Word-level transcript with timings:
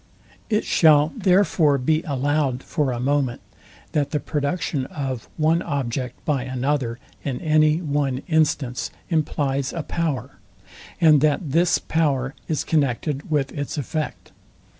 It 0.49 0.65
shall 0.65 1.13
therefore 1.15 1.77
be 1.77 2.01
allowed 2.07 2.63
for 2.63 2.91
a 2.91 2.99
moment, 2.99 3.39
that 3.91 4.09
the 4.09 4.19
production 4.19 4.87
of 4.87 5.29
one 5.37 5.61
object 5.61 6.25
by 6.25 6.41
another 6.41 6.97
in 7.23 7.39
any 7.39 7.81
one 7.81 8.23
instance 8.27 8.89
implies 9.11 9.71
a 9.73 9.83
power; 9.83 10.39
and 10.99 11.21
that 11.21 11.51
this 11.51 11.77
power 11.77 12.33
is 12.47 12.63
connected 12.63 13.29
with 13.29 13.51
its 13.51 13.77
effect. 13.77 14.31